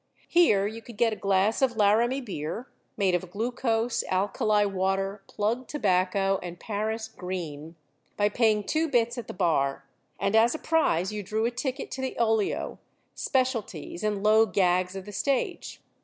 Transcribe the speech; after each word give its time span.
Here 0.29 0.65
you 0.65 0.81
could 0.81 0.97
get 0.97 1.13
a 1.13 1.15
glass 1.15 1.61
of 1.61 1.75
Laramie 1.77 2.21
beer, 2.21 2.67
made 2.97 3.13
of 3.13 3.29
glucose, 3.29 4.03
alkali 4.09 4.65
water, 4.65 5.21
plug 5.27 5.67
tobacco, 5.67 6.39
and 6.41 6.59
Paris 6.59 7.07
green, 7.07 7.75
by 8.17 8.27
paying 8.27 8.63
two 8.63 8.87
bits 8.87 9.19
at 9.19 9.27
the 9.27 9.33
bar, 9.35 9.85
and, 10.19 10.35
as 10.35 10.55
a 10.55 10.57
prize, 10.57 11.13
you 11.13 11.21
drew 11.21 11.45
a 11.45 11.51
ticket 11.51 11.91
to 11.91 12.01
the 12.01 12.17
olio, 12.17 12.79
specialties, 13.13 14.03
and 14.03 14.23
low 14.23 14.47
gags 14.47 14.95
of 14.95 15.05
the 15.05 15.11
stage. 15.11 15.79